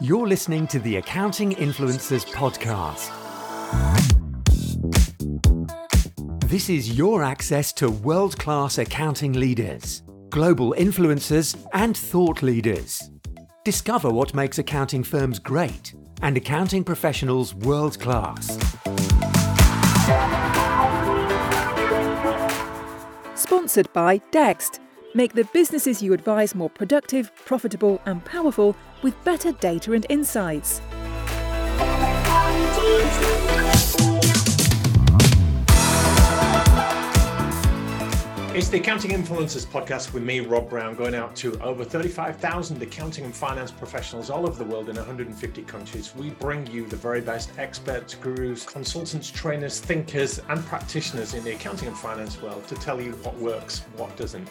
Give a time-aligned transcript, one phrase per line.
[0.00, 3.10] You're listening to the Accounting Influencers Podcast.
[6.48, 13.10] This is your access to world class accounting leaders, global influencers, and thought leaders.
[13.64, 18.58] Discover what makes accounting firms great and accounting professionals world class.
[23.34, 24.80] Sponsored by Dext.
[25.14, 30.80] Make the businesses you advise more productive, profitable, and powerful with better data and insights.
[38.54, 43.26] It's the Accounting Influencers podcast with me, Rob Brown, going out to over 35,000 accounting
[43.26, 46.14] and finance professionals all over the world in 150 countries.
[46.16, 51.52] We bring you the very best experts, gurus, consultants, trainers, thinkers, and practitioners in the
[51.52, 54.48] accounting and finance world to tell you what works, what doesn't.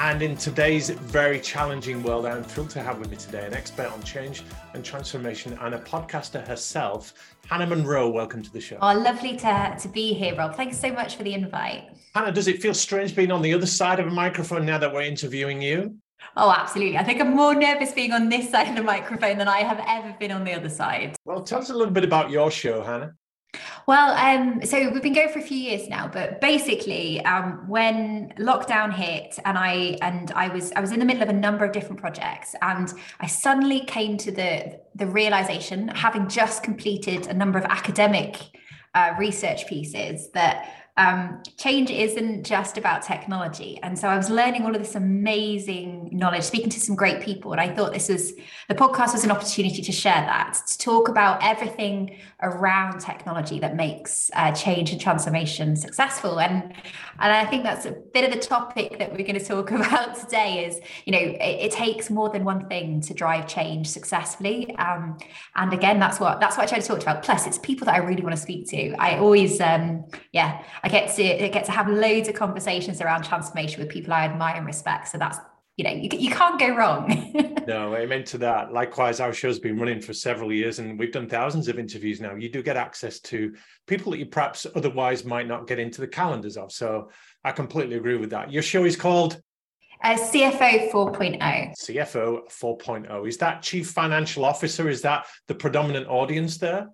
[0.00, 3.86] And in today's very challenging world, I'm thrilled to have with me today an expert
[3.86, 4.42] on change
[4.74, 8.10] and transformation and a podcaster herself, Hannah Munro.
[8.10, 8.76] Welcome to the show.
[8.82, 10.56] Oh, lovely to, to be here, Rob.
[10.56, 11.90] Thanks so much for the invite.
[12.14, 14.92] Hannah, does it feel strange being on the other side of a microphone now that
[14.92, 15.96] we're interviewing you?
[16.36, 16.98] Oh, absolutely.
[16.98, 19.82] I think I'm more nervous being on this side of the microphone than I have
[19.86, 21.14] ever been on the other side.
[21.24, 23.14] Well, tell us a little bit about your show, Hannah.
[23.86, 28.32] Well, um, so we've been going for a few years now, but basically, um, when
[28.38, 31.64] lockdown hit, and I and I was I was in the middle of a number
[31.64, 37.34] of different projects, and I suddenly came to the the realization, having just completed a
[37.34, 38.36] number of academic
[38.94, 43.80] uh, research pieces, that um, change isn't just about technology.
[43.82, 47.50] And so I was learning all of this amazing knowledge, speaking to some great people.
[47.50, 48.32] And I thought this was
[48.68, 53.74] the podcast was an opportunity to share that, to talk about everything around technology that
[53.74, 56.38] makes uh, change and transformation successful.
[56.38, 59.70] And, and I think that's a bit of the topic that we're going to talk
[59.72, 63.88] about today is, you know, it, it takes more than one thing to drive change
[63.88, 64.72] successfully.
[64.76, 65.18] Um,
[65.56, 67.24] and again, that's what, that's what I try to talk about.
[67.24, 68.94] Plus it's people that I really want to speak to.
[68.94, 73.24] I always, um, yeah, I get to I get to have loads of conversations around
[73.24, 75.08] transformation with people I admire and respect.
[75.08, 75.38] So that's
[75.76, 77.08] you know you, you can't go wrong.
[77.66, 78.70] no, amen to that.
[78.70, 82.34] Likewise, our show's been running for several years, and we've done thousands of interviews now.
[82.34, 83.54] You do get access to
[83.86, 86.70] people that you perhaps otherwise might not get into the calendars of.
[86.70, 87.10] So
[87.42, 88.52] I completely agree with that.
[88.52, 89.40] Your show is called
[90.02, 91.72] uh, CFO 4.0.
[91.80, 93.26] CFO 4.0.
[93.26, 94.90] Is that Chief Financial Officer?
[94.90, 96.90] Is that the predominant audience there?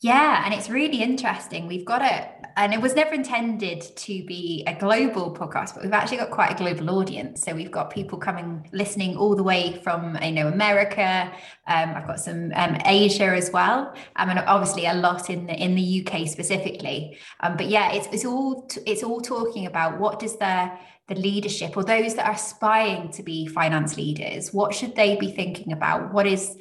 [0.00, 1.66] Yeah, and it's really interesting.
[1.66, 5.92] We've got it, and it was never intended to be a global podcast, but we've
[5.92, 7.42] actually got quite a global audience.
[7.42, 11.32] So we've got people coming, listening all the way from you know America.
[11.66, 15.54] Um, I've got some um, Asia as well, um, and obviously a lot in the
[15.54, 17.18] in the UK specifically.
[17.40, 20.78] Um, but yeah, it's it's all it's all talking about what does their
[21.08, 25.30] the leadership or those that are aspiring to be finance leaders what should they be
[25.30, 26.58] thinking about what is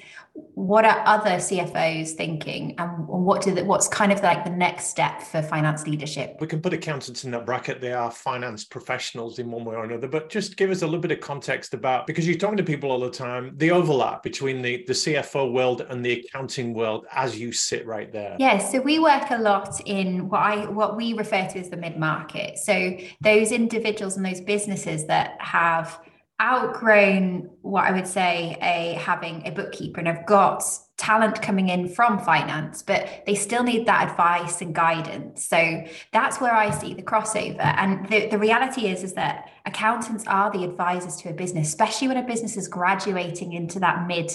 [0.54, 4.86] what are other CFOs thinking and what do the, what's kind of like the next
[4.86, 6.38] step for finance leadership?
[6.40, 7.82] We can put accountants in that bracket.
[7.82, 11.02] They are finance professionals in one way or another, but just give us a little
[11.02, 14.62] bit of context about because you're talking to people all the time, the overlap between
[14.62, 18.38] the, the CFO world and the accounting world as you sit right there.
[18.40, 21.70] Yes, yeah, so we work a lot in what I what we refer to as
[21.70, 22.58] the mid-market.
[22.60, 26.00] So those individuals and those businesses that have
[26.42, 30.64] outgrown what I would say a having a bookkeeper and have got
[30.98, 35.46] talent coming in from finance, but they still need that advice and guidance.
[35.46, 37.62] So that's where I see the crossover.
[37.78, 42.08] And the, the reality is, is that accountants are the advisors to a business, especially
[42.08, 44.32] when a business is graduating into that mid,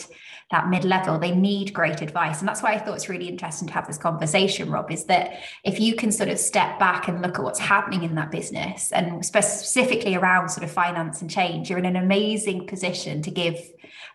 [0.52, 1.18] that mid level.
[1.18, 2.38] They need great advice.
[2.38, 5.40] And that's why I thought it's really interesting to have this conversation, Rob, is that
[5.64, 8.92] if you can sort of step back and look at what's happening in that business
[8.92, 13.58] and specifically around sort of finance and change, you're in an amazing position to give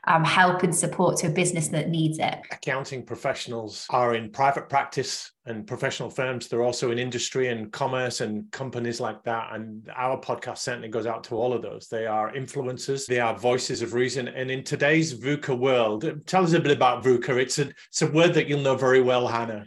[0.08, 2.37] um, help and support to a business that needs it.
[2.52, 6.48] Accounting professionals are in private practice and professional firms.
[6.48, 9.54] They're also in industry and commerce and companies like that.
[9.54, 11.88] And our podcast certainly goes out to all of those.
[11.88, 14.28] They are influencers, they are voices of reason.
[14.28, 17.42] And in today's VUCA world, tell us a bit about VUCA.
[17.42, 19.66] It's a, it's a word that you'll know very well, Hannah.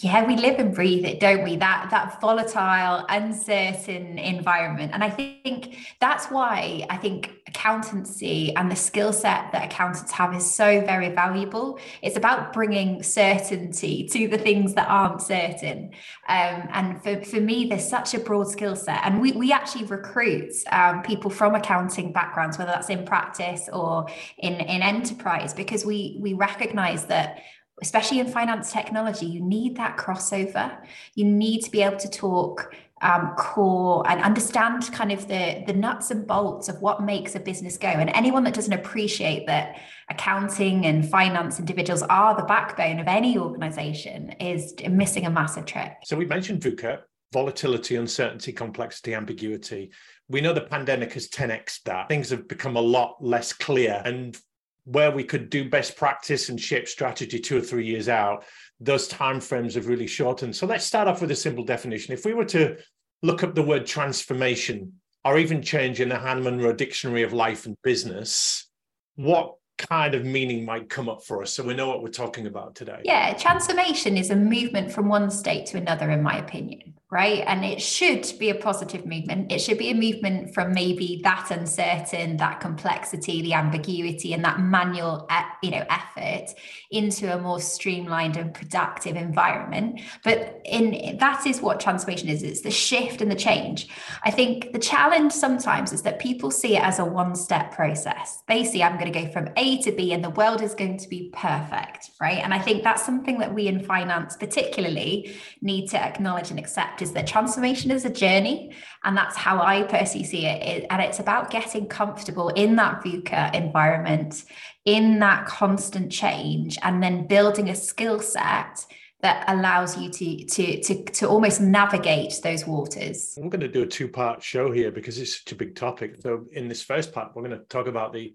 [0.00, 1.56] Yeah, we live and breathe it, don't we?
[1.56, 4.92] That that volatile, uncertain environment.
[4.94, 7.30] And I think that's why I think
[7.66, 11.78] accountancy and the skill set that accountants have is so very valuable.
[12.00, 15.90] It's about bringing certainty to the things that aren't certain.
[16.28, 19.00] Um, and for, for me, there's such a broad skill set.
[19.04, 24.06] And we, we actually recruit um, people from accounting backgrounds, whether that's in practice or
[24.38, 27.40] in, in enterprise, because we, we recognize that
[27.82, 30.78] especially in finance technology, you need that crossover.
[31.14, 35.72] You need to be able to talk um, core and understand kind of the the
[35.72, 37.88] nuts and bolts of what makes a business go.
[37.88, 43.36] And anyone that doesn't appreciate that accounting and finance individuals are the backbone of any
[43.36, 45.92] organization is missing a massive trick.
[46.04, 47.00] So we mentioned VUCA,
[47.32, 49.90] volatility, uncertainty, complexity, ambiguity.
[50.28, 52.08] We know the pandemic has 10x that.
[52.08, 54.00] Things have become a lot less clear.
[54.04, 54.36] And
[54.86, 58.44] where we could do best practice and shape strategy two or three years out,
[58.78, 60.54] those timeframes have really shortened.
[60.54, 62.14] So let's start off with a simple definition.
[62.14, 62.76] If we were to
[63.22, 64.92] look up the word transformation
[65.24, 68.68] or even change in the Hannah Munro Dictionary of Life and Business,
[69.16, 72.46] what kind of meaning might come up for us so we know what we're talking
[72.46, 73.00] about today?
[73.04, 77.44] Yeah, transformation is a movement from one state to another, in my opinion right?
[77.46, 79.52] And it should be a positive movement.
[79.52, 84.58] It should be a movement from maybe that uncertain, that complexity, the ambiguity, and that
[84.58, 85.28] manual,
[85.62, 86.50] you know, effort
[86.90, 90.00] into a more streamlined and productive environment.
[90.24, 92.42] But in that is what transformation is.
[92.42, 93.88] It's the shift and the change.
[94.24, 98.42] I think the challenge sometimes is that people see it as a one-step process.
[98.48, 100.98] They see I'm going to go from A to B, and the world is going
[100.98, 102.38] to be perfect, right?
[102.38, 106.95] And I think that's something that we in finance, particularly, need to acknowledge and accept
[107.02, 108.74] is that transformation is a journey.
[109.04, 110.86] And that's how I personally see it.
[110.90, 114.44] And it's about getting comfortable in that VUCA environment,
[114.84, 118.84] in that constant change, and then building a skill set
[119.20, 123.34] that allows you to to to to almost navigate those waters.
[123.36, 126.16] We're going to do a two-part show here because it's such a big topic.
[126.20, 128.34] So in this first part, we're going to talk about the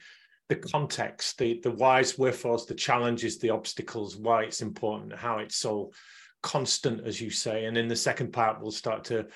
[0.50, 5.64] the context, the the whys, wherefores, the challenges, the obstacles, why it's important, how it's
[5.64, 5.94] all
[6.42, 7.66] constant, as you say.
[7.66, 9.28] And in the second part, we'll start to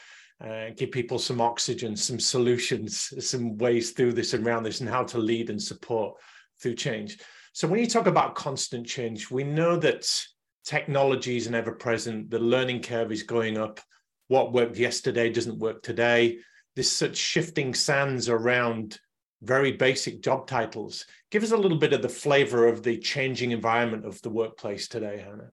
[0.43, 4.89] uh, give people some oxygen, some solutions, some ways through this and around this, and
[4.89, 6.15] how to lead and support
[6.61, 7.17] through change.
[7.53, 10.11] So, when you talk about constant change, we know that
[10.65, 13.79] technology is ever present, the learning curve is going up.
[14.27, 16.39] What worked yesterday doesn't work today.
[16.75, 18.99] There's such shifting sands around
[19.41, 21.05] very basic job titles.
[21.31, 24.87] Give us a little bit of the flavor of the changing environment of the workplace
[24.87, 25.51] today, Hannah.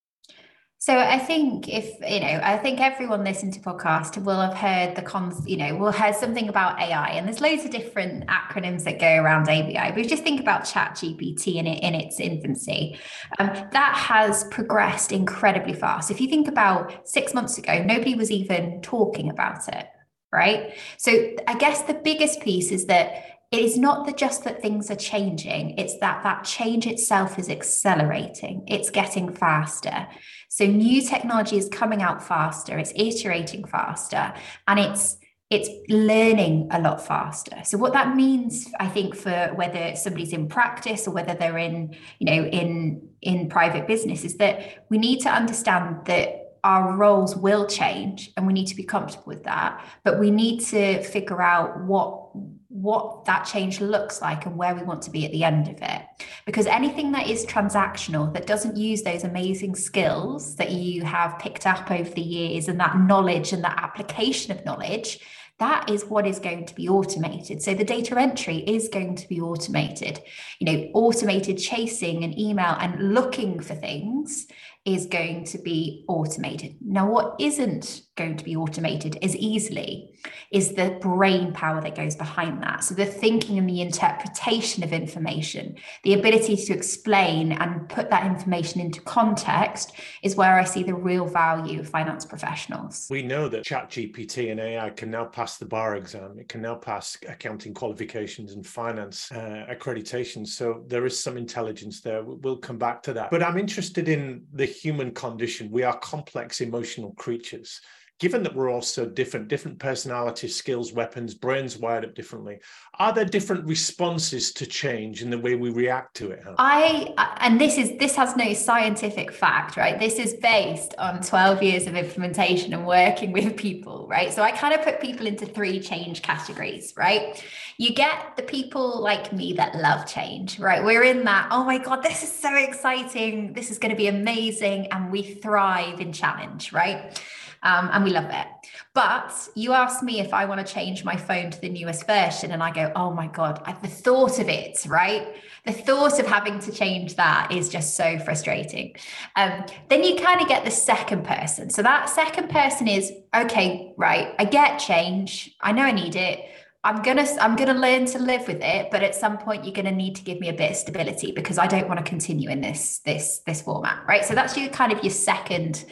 [0.82, 4.96] So I think if you know, I think everyone listening to podcast will have heard
[4.96, 8.82] the cons, you know, will have something about AI, and there's loads of different acronyms
[8.82, 9.92] that go around ABI.
[9.94, 12.98] But just think about Chat GPT in it in its infancy,
[13.38, 16.10] um, that has progressed incredibly fast.
[16.10, 19.86] If you think about six months ago, nobody was even talking about it,
[20.32, 20.76] right?
[20.96, 21.12] So
[21.46, 25.78] I guess the biggest piece is that it is not just that things are changing
[25.78, 30.08] it's that that change itself is accelerating it's getting faster
[30.52, 34.34] so new technology is coming out faster, it's iterating faster,
[34.68, 35.16] and it's
[35.48, 37.56] it's learning a lot faster.
[37.64, 41.96] So what that means, I think, for whether somebody's in practice or whether they're in,
[42.18, 47.34] you know, in in private business, is that we need to understand that our roles
[47.34, 51.42] will change and we need to be comfortable with that but we need to figure
[51.42, 52.28] out what
[52.72, 55.76] what that change looks like and where we want to be at the end of
[55.82, 56.02] it.
[56.46, 61.66] Because anything that is transactional that doesn't use those amazing skills that you have picked
[61.66, 65.20] up over the years and that knowledge and that application of knowledge
[65.58, 67.62] that is what is going to be automated.
[67.62, 70.20] So the data entry is going to be automated.
[70.58, 74.48] You know automated chasing and email and looking for things
[74.84, 76.76] is going to be automated.
[76.80, 80.12] Now, what isn't going to be automated as easily
[80.50, 82.82] is the brain power that goes behind that.
[82.84, 88.26] So, the thinking and the interpretation of information, the ability to explain and put that
[88.26, 93.06] information into context is where I see the real value of finance professionals.
[93.08, 96.74] We know that ChatGPT and AI can now pass the bar exam, it can now
[96.74, 100.44] pass accounting qualifications and finance uh, accreditation.
[100.46, 102.24] So, there is some intelligence there.
[102.24, 103.30] We'll come back to that.
[103.30, 105.70] But I'm interested in the human condition.
[105.70, 107.80] We are complex emotional creatures.
[108.22, 112.60] Given that we're all so different, different personalities, skills, weapons, brains wired up differently,
[113.00, 116.44] are there different responses to change in the way we react to it?
[116.56, 119.98] I and this is this has no scientific fact, right?
[119.98, 124.32] This is based on 12 years of implementation and working with people, right?
[124.32, 127.44] So I kind of put people into three change categories, right?
[127.76, 130.84] You get the people like me that love change, right?
[130.84, 133.52] We're in that, oh my God, this is so exciting.
[133.52, 134.86] This is going to be amazing.
[134.92, 137.20] And we thrive in challenge, right?
[137.64, 138.46] Um, and we love it.
[138.92, 142.50] But you ask me if I want to change my phone to the newest version,
[142.50, 145.36] and I go, oh my God, I, the thought of it, right?
[145.64, 148.96] The thought of having to change that is just so frustrating.
[149.36, 151.70] Um, then you kind of get the second person.
[151.70, 155.54] So that second person is, okay, right, I get change.
[155.60, 156.40] I know I need it.
[156.84, 159.92] I'm gonna I'm gonna learn to live with it, but at some point you're gonna
[159.92, 162.60] need to give me a bit of stability because I don't want to continue in
[162.60, 164.24] this this this format, right?
[164.24, 165.84] So that's your kind of your second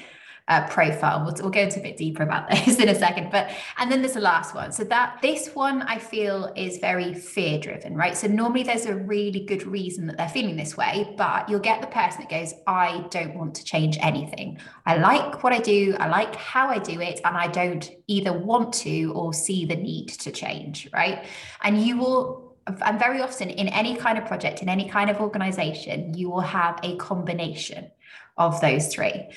[0.49, 1.25] uh, profile.
[1.25, 3.31] We'll, we'll go into a bit deeper about this in a second.
[3.31, 4.73] But and then there's the last one.
[4.73, 8.17] So that this one I feel is very fear driven, right?
[8.17, 11.81] So normally there's a really good reason that they're feeling this way, but you'll get
[11.81, 14.59] the person that goes, I don't want to change anything.
[14.87, 18.33] I like what I do, I like how I do it, and I don't either
[18.33, 21.25] want to or see the need to change, right?
[21.63, 25.21] And you will and very often in any kind of project, in any kind of
[25.21, 27.91] organization, you will have a combination
[28.37, 29.29] of those three.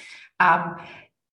[0.43, 0.77] Um,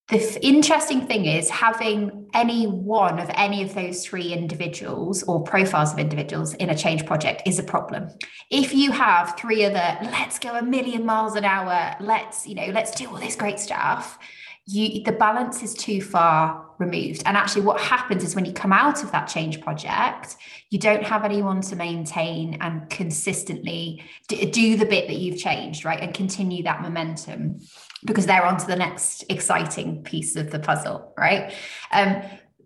[0.08, 5.42] the f- interesting thing is having any one of any of those three individuals or
[5.42, 8.08] profiles of individuals in a change project is a problem.
[8.50, 12.54] If you have three of the let's go a million miles an hour let's you
[12.54, 14.18] know let's do all this great stuff
[14.66, 17.22] you the balance is too far removed.
[17.26, 20.36] And actually what happens is when you come out of that change project
[20.70, 26.00] you don't have anyone to maintain and consistently do the bit that you've changed right
[26.00, 27.60] and continue that momentum
[28.04, 31.52] because they're on to the next exciting piece of the puzzle right
[31.92, 32.22] um,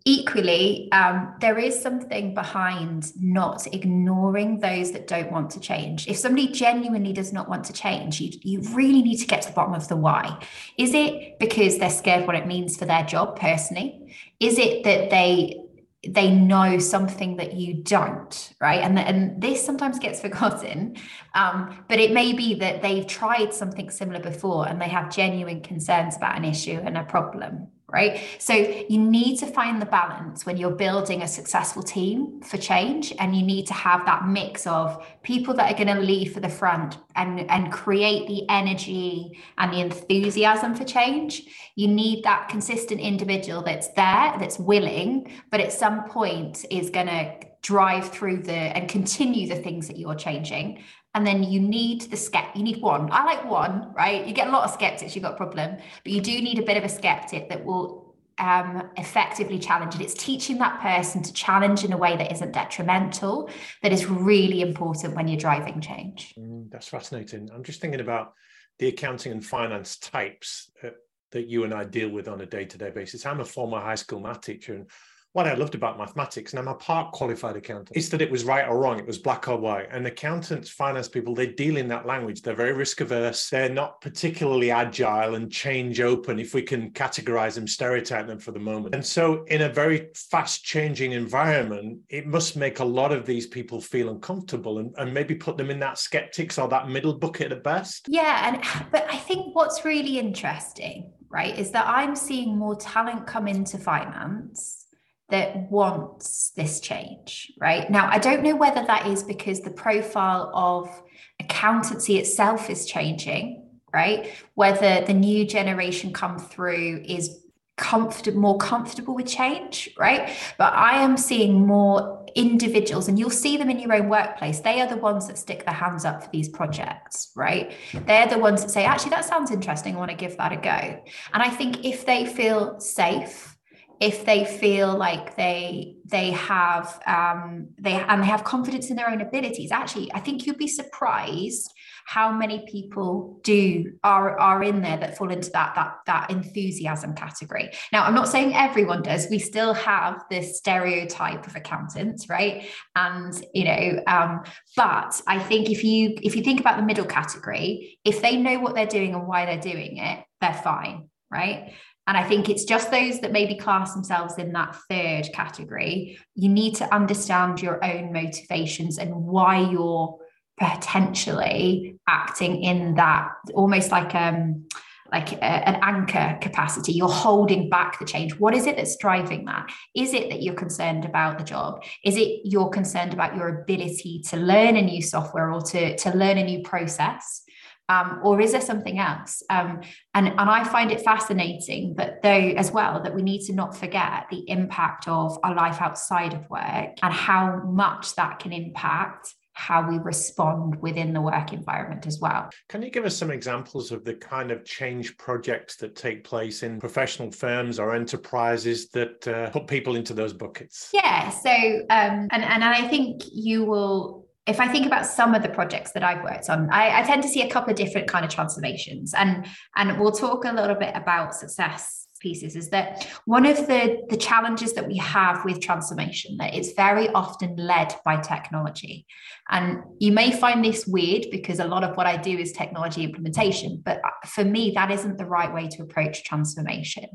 [0.07, 6.07] equally, um, there is something behind not ignoring those that don't want to change.
[6.07, 9.49] If somebody genuinely does not want to change, you, you really need to get to
[9.49, 10.47] the bottom of the why.
[10.77, 14.15] Is it because they're scared what it means for their job personally?
[14.41, 15.64] Is it that they
[16.09, 18.83] they know something that you don't right?
[18.83, 20.97] And, and this sometimes gets forgotten
[21.35, 25.61] um, but it may be that they've tried something similar before and they have genuine
[25.61, 28.21] concerns about an issue and a problem right?
[28.39, 33.15] So you need to find the balance when you're building a successful team for change,
[33.21, 36.41] and you need to have that mix of people that are going to lead for
[36.41, 41.43] the front and and create the energy and the enthusiasm for change.
[41.77, 47.07] You need that consistent individual that's there, that's willing, but at some point is going
[47.07, 47.33] to
[47.63, 50.83] drive through the and continue the things that you're changing
[51.15, 53.09] and then you need the skept you need one.
[53.11, 54.27] I like one right?
[54.27, 55.77] You get a lot of skeptics you've got a problem.
[56.03, 59.95] But you do need a bit of a skeptic that will um, effectively challenge.
[59.95, 63.49] It it's teaching that person to challenge in a way that isn't detrimental
[63.83, 66.35] that is really important when you're driving change.
[66.39, 67.49] Mm, that's fascinating.
[67.55, 68.33] I'm just thinking about
[68.79, 70.91] the accounting and finance types uh,
[71.31, 73.27] that you and i deal with on a day-to-day basis.
[73.27, 74.91] I'm a former high school math teacher and
[75.35, 78.45] what I loved about mathematics, and I'm a part qualified accountant, is that it was
[78.45, 79.01] right or wrong.
[79.01, 79.89] It was black or white.
[79.91, 82.41] And accountants, finance people, they deal in that language.
[82.41, 83.51] They're very risk averse.
[83.51, 88.53] They're not particularly agile and change open, if we can categorize them, stereotype them for
[88.53, 88.95] the moment.
[88.95, 93.49] And so, in a very fast changing environment, it must make a lot of these
[93.49, 97.51] people feel uncomfortable and, and maybe put them in that skeptics or that middle bucket
[97.51, 98.07] at best.
[98.09, 98.55] Yeah.
[98.55, 103.49] And but I think what's really interesting, right, is that I'm seeing more talent come
[103.49, 104.84] into finance
[105.31, 107.91] that wants this change, right?
[107.91, 111.03] Now, I don't know whether that is because the profile of
[111.41, 114.31] accountancy itself is changing, right?
[114.55, 117.41] Whether the new generation come through is
[117.77, 120.31] comfortable more comfortable with change right?
[120.59, 124.61] But i am seeing more individuals and you'll see them in your own workplace.
[124.61, 127.73] They are the ones that stick their hands up for these projects right?
[128.07, 129.97] They're the ones that say actually that sounds interesting.
[129.97, 131.03] I want to give that a go.
[131.33, 133.54] And i think if they feel safe
[134.01, 139.09] if they feel like they they have um, they and they have confidence in their
[139.09, 139.73] own abilities.
[139.73, 141.71] Actually i think you'd be surprised
[142.07, 147.15] how many people do are are in there that fall into that that that enthusiasm
[147.15, 147.71] category.
[147.93, 149.29] Now i'm not saying everyone does.
[149.31, 152.67] We still have this stereotype of accountants right?
[152.97, 154.43] And you know um,
[154.77, 158.59] but i think if you if you think about the middle category if they know
[158.59, 161.73] what they're doing and why they're doing it they're fine right
[162.07, 166.19] and I think it's just those that maybe class themselves in that third category.
[166.35, 170.19] You need to understand your own motivations and why you're
[170.59, 174.67] potentially acting in that almost like um
[175.13, 176.93] like a, an anchor capacity.
[176.93, 178.39] You're holding back the change.
[178.41, 179.71] What is it that's driving that?
[179.95, 181.85] Is it that you're concerned about the job?
[182.05, 186.11] Is it you're concerned about your ability to learn a new software or to, to
[186.17, 187.44] learn a new process
[187.89, 189.43] um, or is there something else?
[189.51, 189.81] Um,
[190.15, 193.77] and, and I find it fascinating that though as well that we need to not
[193.77, 199.35] forget the impact of our life outside of work and how much that can impact
[199.55, 202.51] how we respond within the work environment as well.
[202.69, 206.65] Can you give us some examples of the kind of change projects that take place
[206.65, 210.91] in professional firms or enterprises that uh, put people into those buckets?
[210.93, 215.43] Yeah, so um, and and I think you will if I think about some of
[215.43, 218.09] the projects that I've worked on, I, I, tend to see a couple of different
[218.09, 219.47] kind of transformations, and
[219.77, 224.17] and we'll talk a little bit about success pieces is that one of the the
[224.17, 229.07] challenges that we have with transformation that it's very often led by technology.
[229.51, 233.05] And you may find this weird because a lot of what i do is technology
[233.05, 237.07] implementation but for me that isn't the right way to approach transformation.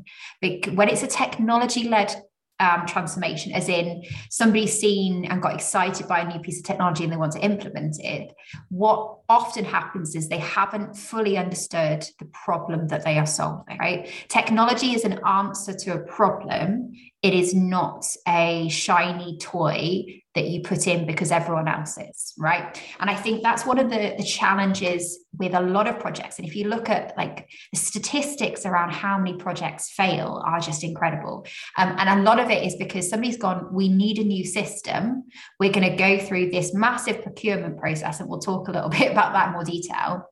[0.78, 2.14] When it's a technology led
[2.60, 7.02] um, transformation, as in somebody's seen and got excited by a new piece of technology
[7.02, 8.34] and they want to implement it.
[8.68, 14.10] What often happens is they haven't fully understood the problem that they are solving, right?
[14.28, 20.62] Technology is an answer to a problem, it is not a shiny toy that you
[20.62, 22.80] put in because everyone else is right?
[23.00, 26.38] And i think that's one of the, the challenges with a lot of projects.
[26.38, 30.82] And if you look at like the statistics around how many projects fail are just
[30.82, 31.46] incredible.
[31.78, 35.24] Um, and a lot of it is because somebody's gone we need a new system.
[35.58, 39.12] We're going to go through this massive procurement process and we'll talk a little bit
[39.12, 40.26] about that in more detail.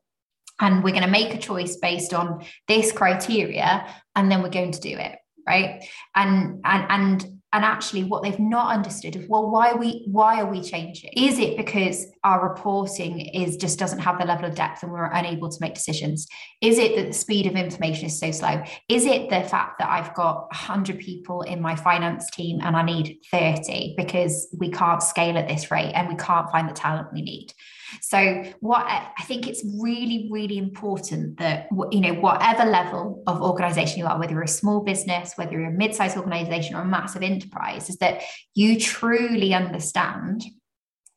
[0.61, 4.73] And we're going to make a choice based on this criteria and then we're going
[4.73, 5.15] to do it
[5.49, 5.83] right?
[6.15, 10.45] And and and and actually what they've not understood is well why we why are
[10.45, 11.11] we changing?
[11.13, 15.11] Is it because our reporting is just doesn't have the level of depth and we're
[15.11, 16.27] unable to make decisions?
[16.61, 18.61] Is it that the speed of information is so slow?
[18.87, 22.83] Is it the fact that i've got 100 people in my finance team and i
[22.83, 27.07] need 30 because we can't scale at this rate and we can't find the talent
[27.13, 27.53] we need
[28.01, 33.99] so what I think it's really, really important that you know whatever level of organization
[33.99, 37.21] you are, whether you're a small business, whether you're a mid-sized organization or a massive
[37.21, 38.21] enterprise, is that
[38.55, 40.43] you truly understand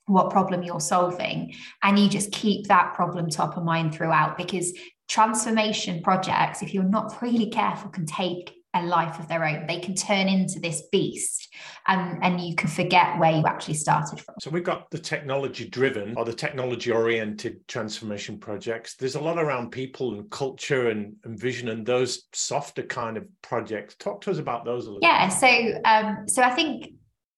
[0.06, 4.72] what problem you're solving and you just keep that problem top of mind throughout because
[5.08, 9.66] transformation projects if you're not really careful can take a life of their own.
[9.66, 11.52] They can turn into this beast
[11.86, 14.36] and, and you can forget where you actually started from.
[14.40, 18.94] So we've got the technology driven or the technology oriented transformation projects.
[18.94, 23.24] There's a lot around people and culture and, and vision and those softer kind of
[23.42, 23.94] projects.
[23.96, 25.00] Talk to us about those a little.
[25.02, 25.28] Yeah.
[25.28, 26.92] So um, so I think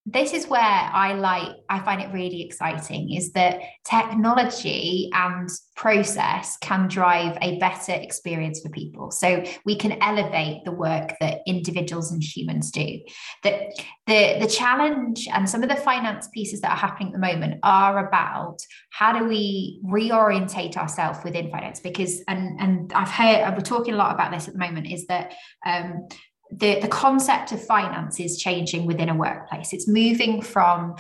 [0.07, 6.59] this is where I like, I find it really exciting is that technology and process
[6.59, 9.11] can drive a better experience for people.
[9.11, 13.01] So we can elevate the work that individuals and humans do.
[13.45, 13.75] That
[14.07, 17.61] the, the challenge and some of the finance pieces that are happening at the moment
[17.63, 18.59] are about
[18.91, 21.81] how do we reorientate ourselves within finance?
[21.81, 25.07] Because and and I've heard we're talking a lot about this at the moment, is
[25.07, 25.33] that
[25.65, 26.07] um,
[26.51, 29.73] the, the concept of finance is changing within a workplace.
[29.73, 30.97] It's moving from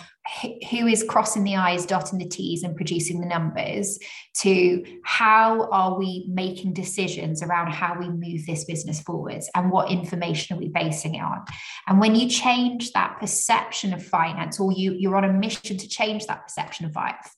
[0.70, 3.98] who is crossing the I's, dotting the T's, and producing the numbers
[4.40, 9.90] to how are we making decisions around how we move this business forwards and what
[9.90, 11.44] information are we basing it on.
[11.87, 15.88] And when you change that perception of finance, or you, you're on a mission to
[15.88, 16.96] change that perception of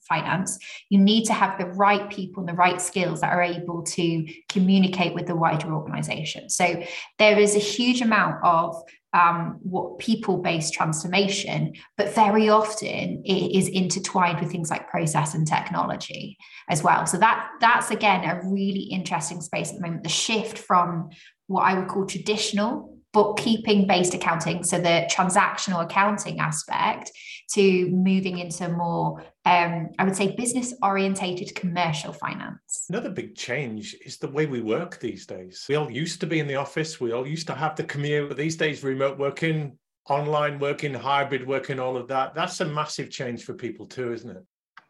[0.09, 3.83] finance, you need to have the right people and the right skills that are able
[3.83, 6.49] to communicate with the wider organization.
[6.49, 6.85] So
[7.19, 8.83] there is a huge amount of
[9.13, 15.47] um, what people-based transformation, but very often it is intertwined with things like process and
[15.47, 16.37] technology
[16.69, 17.07] as well.
[17.07, 20.03] So that that's again a really interesting space at the moment.
[20.03, 21.11] The shift from
[21.47, 27.11] what I would call traditional bookkeeping based accounting, so the transactional accounting aspect,
[27.55, 32.85] to moving into more, um, I would say, business orientated commercial finance.
[32.91, 35.65] Another big change is the way we work these days.
[35.67, 38.29] We all used to be in the office, we all used to have the commute,
[38.29, 39.79] but these days, remote working,
[40.11, 44.37] online working, hybrid working, all of that, that's a massive change for people too, isn't
[44.37, 44.45] it?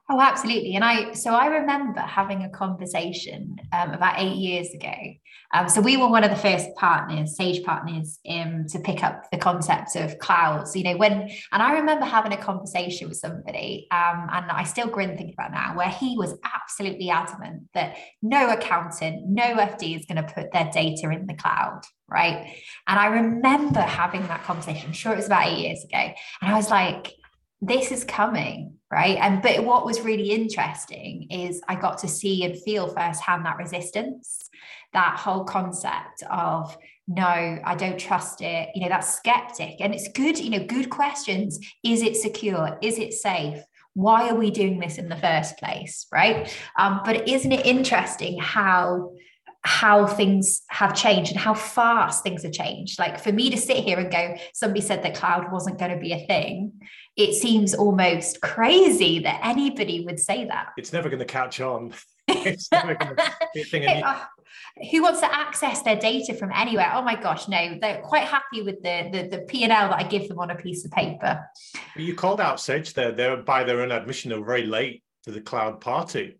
[0.08, 0.76] Oh, absolutely.
[0.76, 4.94] And I, so I remember having a conversation um, about eight years ago.
[5.52, 9.28] Um, so we were one of the first partners, Sage partners, um, to pick up
[9.32, 10.76] the concept of clouds.
[10.76, 14.86] You know, when, and I remember having a conversation with somebody, um, and I still
[14.86, 20.06] grin thinking about now, where he was absolutely adamant that no accountant, no FD is
[20.06, 22.54] going to put their data in the cloud right?
[22.86, 24.86] And I remember having that conversation.
[24.86, 25.98] I'm sure it was about eight years ago.
[25.98, 27.12] And I was like,
[27.60, 29.18] this is coming right?
[29.18, 33.56] And but what was really interesting is i got to see and feel firsthand that
[33.56, 34.48] resistance
[34.92, 36.76] that whole concept of
[37.08, 37.24] no
[37.64, 38.68] i don't trust it.
[38.74, 39.76] You know that skeptic.
[39.80, 41.58] And it's good you know good questions.
[41.82, 42.78] Is it secure?
[42.82, 43.58] Is it safe?
[43.94, 46.54] Why are we doing this in the first place right?
[46.78, 49.12] Um, but isn't it interesting how
[49.66, 53.00] how things have changed and how fast things have changed.
[53.00, 55.98] Like for me to sit here and go, somebody said that cloud wasn't going to
[55.98, 56.72] be a thing.
[57.16, 60.68] It seems almost crazy that anybody would say that.
[60.76, 61.92] It's never going to catch on.
[62.28, 64.04] it's never going to be a thing.
[64.04, 64.24] Uh,
[64.92, 66.92] who wants to access their data from anywhere?
[66.94, 69.98] Oh my gosh, no, they're quite happy with the the, the P and L that
[69.98, 71.44] I give them on a piece of paper.
[71.96, 73.10] You called out Sage there.
[73.10, 76.36] They're by their own admission, they're very late to the cloud party.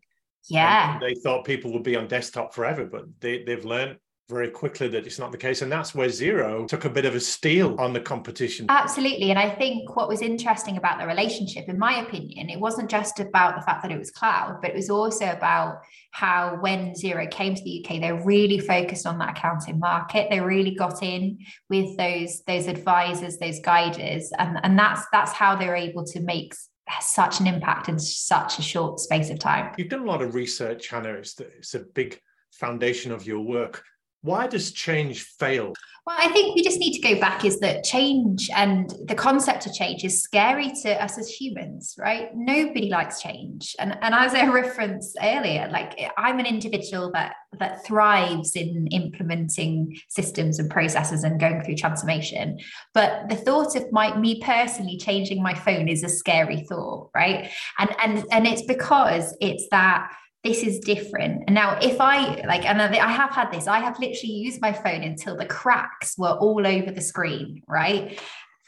[0.49, 0.95] Yeah.
[0.95, 4.89] And they thought people would be on desktop forever, but they, they've learned very quickly
[4.89, 5.63] that it's not the case.
[5.63, 8.67] And that's where Xero took a bit of a steal on the competition.
[8.69, 9.31] Absolutely.
[9.31, 13.21] And I think what was interesting about the relationship, in my opinion, it wasn't just
[13.21, 15.79] about the fact that it was cloud, but it was also about
[16.11, 20.29] how when Xero came to the UK, they really focused on that accounting market.
[20.29, 21.39] They really got in
[21.71, 24.33] with those, those advisors, those guiders.
[24.39, 26.53] And, and that's that's how they were able to make
[27.01, 29.75] such an impact in such a short space of time.
[29.77, 31.14] You've done a lot of research, Hannah.
[31.14, 32.20] It's, the, it's a big
[32.53, 33.85] foundation of your work.
[34.23, 35.75] Why does change fail?
[36.07, 39.67] Well, I think we just need to go back is that change and the concept
[39.67, 42.31] of change is scary to us as humans, right?
[42.33, 43.75] Nobody likes change.
[43.81, 49.97] And, and as I referenced earlier, like I'm an individual that that thrives in implementing
[50.09, 52.61] systems and processes and going through transformation.
[52.95, 57.51] But the thought of my me personally changing my phone is a scary thought, right?
[57.81, 60.09] And and and it's because it's that
[60.47, 61.43] this is different.
[61.47, 64.73] And now, if I like, and I have had this, I have literally used my
[64.73, 68.21] phone until the cracks were all over the screen, right?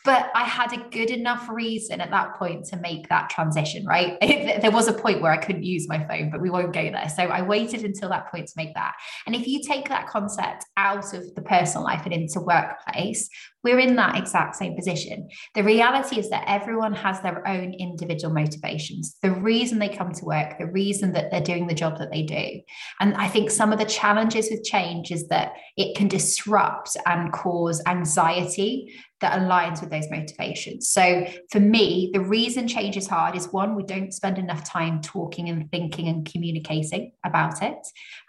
[0.04, 4.16] But I had a good enough reason at that point to make that transition, right?
[4.60, 7.08] there was a point where I couldn't use my phone, but we won't go there.
[7.08, 8.94] So I waited until that point to make that.
[9.26, 13.28] And if you take that concept out of the personal life and into workplace,
[13.64, 15.28] we're in that exact same position.
[15.54, 20.24] The reality is that everyone has their own individual motivations, the reason they come to
[20.24, 22.60] work, the reason that they're doing the job that they do.
[23.00, 27.32] And I think some of the challenges with change is that it can disrupt and
[27.32, 30.88] cause anxiety that aligns with those motivations.
[30.88, 35.00] So for me, the reason change is hard is one, we don't spend enough time
[35.00, 37.78] talking and thinking and communicating about it.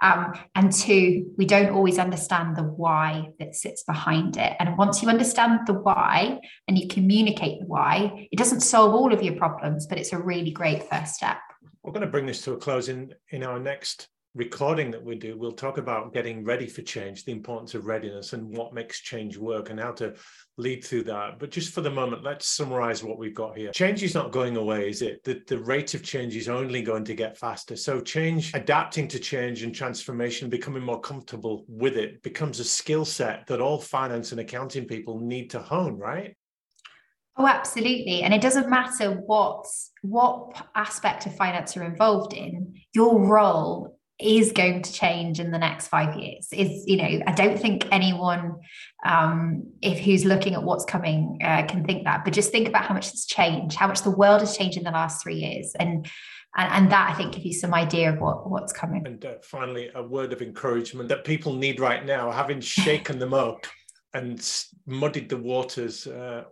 [0.01, 4.55] Um, and two, we don't always understand the why that sits behind it.
[4.59, 9.13] And once you understand the why and you communicate the why, it doesn't solve all
[9.13, 11.37] of your problems, but it's a really great first step.
[11.83, 15.15] We're going to bring this to a close in, in our next recording that we
[15.15, 19.01] do, we'll talk about getting ready for change, the importance of readiness and what makes
[19.01, 20.13] change work and how to
[20.57, 21.39] lead through that.
[21.39, 23.71] But just for the moment, let's summarize what we've got here.
[23.71, 25.23] Change is not going away, is it?
[25.23, 27.75] The, the rate of change is only going to get faster.
[27.75, 33.05] So change, adapting to change and transformation, becoming more comfortable with it becomes a skill
[33.05, 36.35] set that all finance and accounting people need to hone, right?
[37.35, 38.23] Oh, absolutely.
[38.23, 39.65] And it doesn't matter what
[40.01, 45.57] what aspect of finance you're involved in, your role is going to change in the
[45.57, 48.55] next five years is you know i don't think anyone
[49.05, 52.85] um, if who's looking at what's coming uh, can think that but just think about
[52.85, 55.73] how much it's changed how much the world has changed in the last three years.
[55.79, 56.07] And
[56.57, 59.05] and, and that i think gives you some idea of what what's coming.
[59.05, 63.33] And uh, finally a word of encouragement that people need right now having shaken them
[63.33, 63.65] up
[64.13, 64.41] and
[64.85, 66.45] muddied the waters uh,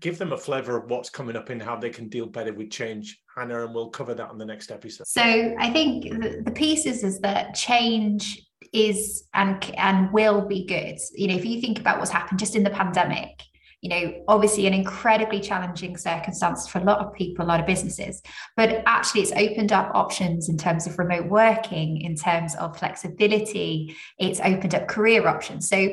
[0.00, 2.70] give them a flavor of what's coming up and how they can deal better with
[2.70, 3.20] change.
[3.36, 5.06] Hannah and we'll cover that on the next episode.
[5.06, 5.22] So
[5.58, 10.98] i think the, the pieces is that change is and and will be good.
[11.14, 13.42] You know if you think about what's happened just in the pandemic
[13.80, 17.66] you know obviously an incredibly challenging circumstance for a lot of people a lot of
[17.66, 18.22] businesses
[18.56, 23.94] but actually it's opened up options in terms of remote working in terms of flexibility.
[24.18, 25.68] It's opened up career options.
[25.68, 25.92] So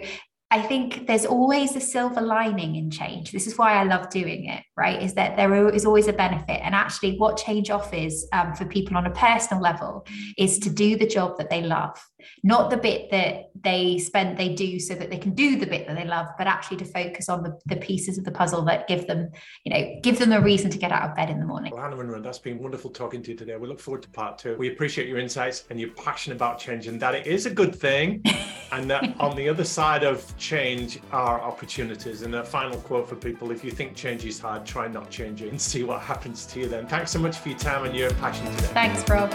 [0.51, 3.31] I think there's always a silver lining in change.
[3.31, 5.01] This is why I love doing it, right?
[5.01, 6.59] Is that there is always a benefit.
[6.61, 10.05] And actually, what change offers um, for people on a personal level
[10.37, 11.97] is to do the job that they love
[12.43, 15.87] not the bit that they spend they do so that they can do the bit
[15.87, 18.87] that they love but actually to focus on the, the pieces of the puzzle that
[18.87, 19.29] give them
[19.63, 21.83] you know give them a reason to get out of bed in the morning well,
[21.83, 24.55] Hannah and that's been wonderful talking to you today we look forward to part two
[24.57, 27.75] we appreciate your insights and your passion about change and that it is a good
[27.75, 28.23] thing
[28.71, 33.15] and that on the other side of change are opportunities and a final quote for
[33.15, 36.59] people if you think change is hard try not changing and see what happens to
[36.59, 39.31] you then thanks so much for your time and your passion today thanks rob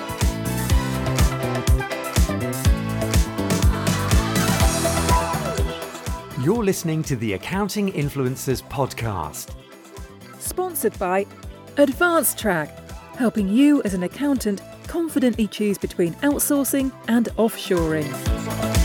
[6.42, 9.50] You're listening to the Accounting Influencers Podcast.
[10.38, 11.26] Sponsored by
[11.74, 12.68] AdvanceTrack,
[13.16, 18.75] helping you as an accountant confidently choose between outsourcing and offshoring.